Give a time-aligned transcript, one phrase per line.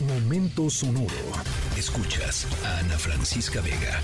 [0.00, 1.08] Momento sonoro.
[1.76, 4.00] Escuchas a Ana Francisca Vega.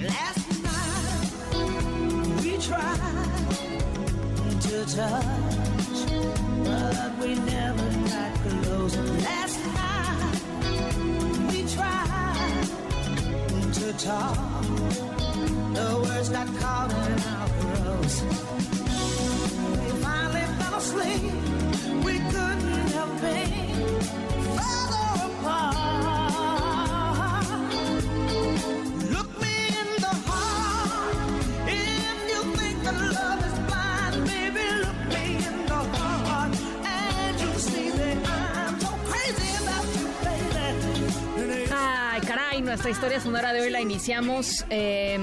[0.00, 1.30] Last night
[2.42, 2.96] we tried
[4.62, 6.06] to touch,
[6.64, 8.96] but we never got close.
[9.20, 10.40] Last night
[11.52, 12.64] we tried
[13.74, 14.64] to talk,
[15.74, 17.48] the words got caught in our
[42.52, 45.22] Caray, nuestra historia sonora de hoy la iniciamos, em,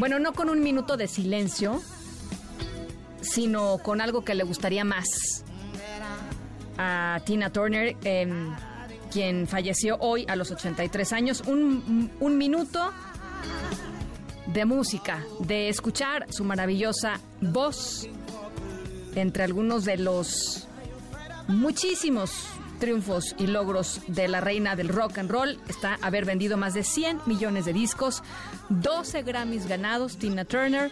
[0.00, 1.80] bueno, no con un minuto de silencio,
[3.20, 5.44] sino con algo que le gustaría más
[6.78, 8.52] a Tina Turner, em,
[9.12, 11.44] quien falleció hoy a los 83 años.
[11.46, 12.92] Un, un minuto
[14.46, 18.08] de música, de escuchar su maravillosa voz
[19.14, 20.66] entre algunos de los
[21.46, 26.74] muchísimos triunfos y logros de la reina del rock and roll está haber vendido más
[26.74, 28.22] de 100 millones de discos,
[28.70, 30.90] 12 Grammys ganados, Tina Turner,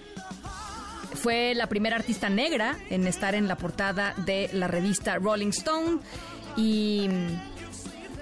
[1.16, 5.98] fue la primera artista negra en estar en la portada de la revista Rolling Stone.
[6.56, 7.08] Y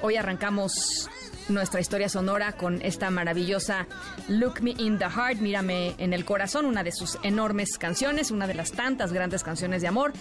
[0.00, 1.10] hoy arrancamos
[1.48, 3.86] nuestra historia sonora con esta maravillosa
[4.28, 8.46] Look Me in the Heart, Mírame en el Corazón, una de sus enormes canciones, una
[8.46, 10.12] de las tantas grandes canciones de amor,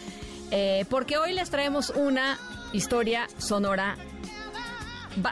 [0.52, 2.38] eh, porque hoy les traemos una
[2.74, 3.96] historia sonora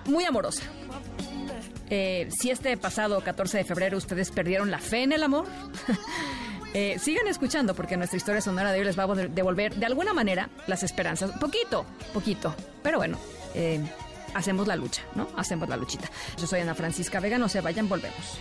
[0.05, 0.63] muy amorosa.
[1.89, 5.45] Eh, si este pasado 14 de febrero ustedes perdieron la fe en el amor,
[6.73, 10.13] Eh, sigan escuchando porque nuestra historia sonora de hoy les va a devolver de alguna
[10.13, 11.31] manera las esperanzas.
[11.31, 12.55] Poquito, poquito.
[12.81, 13.17] Pero bueno,
[13.53, 13.81] eh,
[14.33, 15.27] hacemos la lucha, ¿no?
[15.35, 16.09] Hacemos la luchita.
[16.37, 18.37] Yo soy Ana Francisca Vega, no se vayan, volvemos.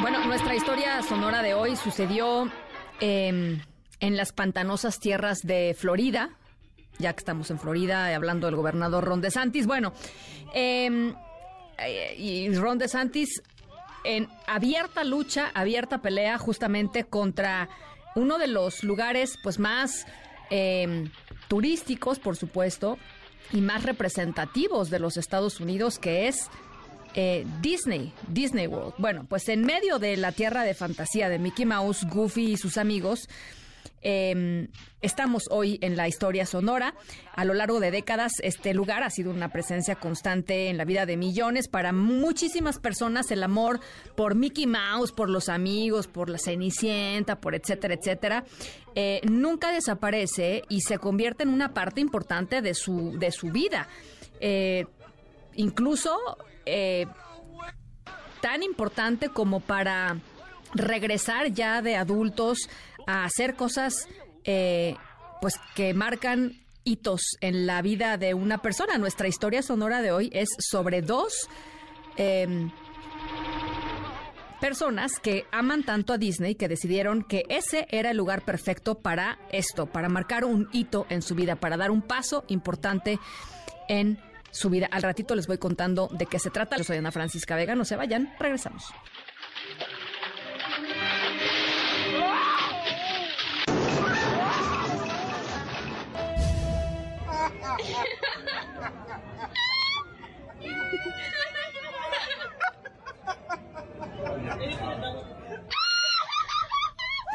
[0.00, 2.50] Bueno, nuestra historia sonora de hoy sucedió
[3.00, 3.60] em,
[4.00, 6.30] en las pantanosas tierras de Florida,
[7.00, 9.66] ya que estamos en Florida hablando del gobernador Ron DeSantis.
[9.66, 9.92] Bueno,
[10.54, 11.12] eh,
[12.16, 13.42] y Ron DeSantis
[14.04, 17.68] en abierta lucha, abierta pelea justamente contra
[18.14, 20.06] uno de los lugares pues más
[20.50, 21.10] em,
[21.48, 22.98] turísticos, por supuesto,
[23.52, 26.48] y más representativos de los Estados Unidos, que es
[27.14, 28.94] eh, Disney, Disney World.
[28.98, 32.78] Bueno, pues en medio de la tierra de fantasía de Mickey Mouse, Goofy y sus
[32.78, 33.28] amigos,
[34.02, 34.68] Em,
[35.02, 36.94] estamos hoy en la historia sonora.
[37.34, 41.04] A lo largo de décadas, este lugar ha sido una presencia constante en la vida
[41.04, 41.68] de millones.
[41.68, 43.80] Para muchísimas personas, el amor
[44.16, 48.44] por Mickey Mouse, por los amigos, por la Cenicienta, por etcétera, etcétera,
[48.94, 53.86] eh, nunca desaparece y se convierte en una parte importante de su, de su vida.
[54.40, 54.86] Eh,
[55.56, 56.18] incluso
[56.64, 57.06] eh,
[58.40, 60.16] tan importante como para
[60.74, 62.68] regresar ya de adultos
[63.10, 64.08] a hacer cosas
[64.44, 64.96] eh,
[65.40, 66.52] pues que marcan
[66.84, 68.98] hitos en la vida de una persona.
[68.98, 71.48] Nuestra historia sonora de hoy es sobre dos
[72.16, 72.70] em,
[74.60, 79.38] personas que aman tanto a Disney que decidieron que ese era el lugar perfecto para
[79.50, 83.18] esto, para marcar un hito en su vida, para dar un paso importante
[83.88, 84.18] en
[84.50, 84.88] su vida.
[84.90, 86.76] Al ratito les voy contando de qué se trata.
[86.76, 88.84] Yo soy Ana Francisca Vega, no se vayan, regresamos.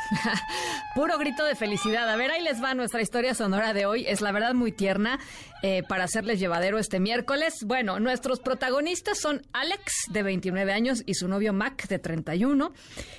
[0.96, 2.10] Puro grito de felicidad.
[2.10, 4.06] A ver, ahí les va nuestra historia sonora de hoy.
[4.08, 5.20] Es la verdad muy tierna
[5.62, 7.64] eh, para hacerles llevadero este miércoles.
[7.66, 12.74] Bueno, nuestros protagonistas son Alex, de 29 años, y su novio Mac, de 31.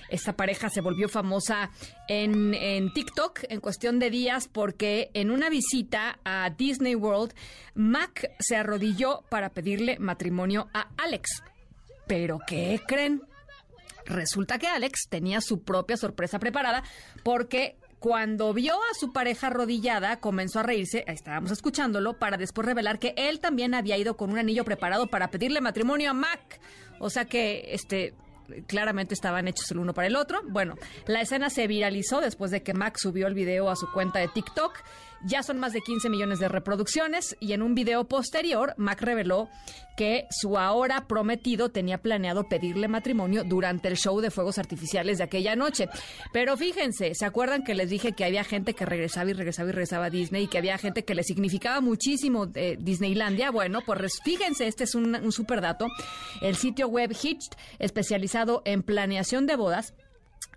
[0.09, 1.71] Esta pareja se volvió famosa
[2.09, 7.35] en, en TikTok en cuestión de días porque en una visita a Disney World,
[7.75, 11.43] Mac se arrodilló para pedirle matrimonio a Alex.
[12.07, 13.23] Pero ¿qué creen?
[14.07, 16.83] Resulta que Alex tenía su propia sorpresa preparada
[17.23, 22.99] porque cuando vio a su pareja arrodillada, comenzó a reírse, estábamos escuchándolo, para después revelar
[22.99, 26.61] que él también había ido con un anillo preparado para pedirle matrimonio a Mac.
[26.99, 28.15] O sea que, este,
[28.67, 30.41] claramente estaban hechos el uno para el otro.
[30.49, 30.75] Bueno,
[31.07, 34.29] la escena se viralizó después de que Mac subió el video a su cuenta de
[34.29, 34.83] TikTok
[35.25, 39.49] ya son más de 15 millones de reproducciones y en un video posterior, Mac reveló
[39.97, 45.25] que su ahora prometido tenía planeado pedirle matrimonio durante el show de fuegos artificiales de
[45.25, 45.89] aquella noche.
[46.35, 49.73] Pero fíjense, ¿se acuerdan que les dije que había gente que regresaba y regresaba y
[49.73, 53.51] regresaba a Disney y que había gente que le significaba muchísimo eh, Disneylandia?
[53.51, 55.87] Bueno, pues fíjense, este es un, un super dato.
[56.43, 59.95] El sitio web Hitched, especializado en planeación de bodas,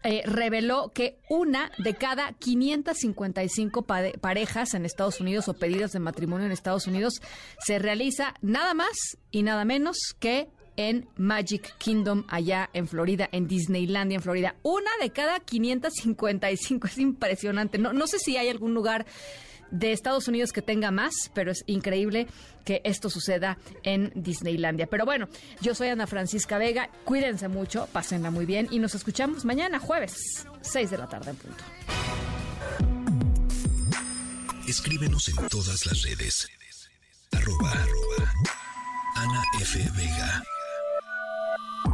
[0.01, 6.45] eh, reveló que una de cada 555 parejas en Estados Unidos o pedidas de matrimonio
[6.45, 7.21] en Estados Unidos
[7.65, 10.47] se realiza nada más y nada menos que
[10.77, 14.55] en Magic Kingdom allá en Florida, en Disneylandia en Florida.
[14.63, 17.77] Una de cada 555 es impresionante.
[17.77, 19.05] No, no sé si hay algún lugar
[19.71, 22.27] de Estados Unidos que tenga más, pero es increíble
[22.65, 24.87] que esto suceda en Disneylandia.
[24.87, 25.27] Pero bueno,
[25.61, 30.45] yo soy Ana Francisca Vega, cuídense mucho, pásenla muy bien y nos escuchamos mañana, jueves,
[30.61, 31.63] 6 de la tarde en punto.
[34.67, 36.47] Escríbenos en todas las redes.
[37.31, 37.73] Arroba,
[39.15, 39.79] Ana F.
[39.95, 40.43] Vega.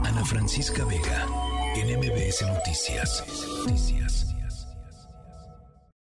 [0.03, 1.25] Ana Francisca Vega,
[1.75, 3.23] en MBS Noticias.
[3.65, 4.34] Noticias.